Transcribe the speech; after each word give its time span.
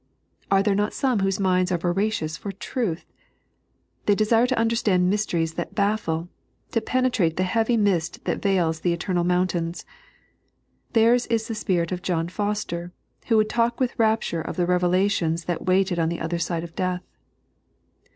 Are 0.49 0.63
there 0.63 0.73
not 0.73 0.95
some 0.95 1.19
whose 1.19 1.39
minds 1.39 1.71
are 1.71 1.77
vomcious 1.77 2.35
for 2.35 2.51
truth 2.51 3.01
t 3.01 3.13
They 4.07 4.15
desire 4.15 4.47
to 4.47 4.57
understand 4.57 5.11
mysteries 5.11 5.53
that 5.53 5.75
baffle; 5.75 6.27
to 6.71 6.81
pene 6.81 7.11
trate 7.11 7.37
the 7.37 7.43
heavy 7.43 7.77
mist 7.77 8.25
that 8.25 8.41
veils 8.41 8.79
the 8.79 8.93
eternal 8.93 9.23
monntains. 9.23 9.85
Theirs 10.93 11.27
la 11.29 11.37
the 11.47 11.53
spirit 11.53 11.91
of 11.91 12.01
John 12.01 12.29
Foster, 12.29 12.91
who 13.27 13.37
would 13.37 13.49
talk 13.51 13.77
witii 13.77 13.93
rapture 13.99 14.41
of 14.41 14.55
the 14.57 14.65
revelations 14.65 15.43
that 15.43 15.67
waited 15.67 15.99
on 15.99 16.09
the 16.09 16.19
other 16.19 16.39
side 16.39 16.63
of 16.63 16.75
death. 16.75 17.03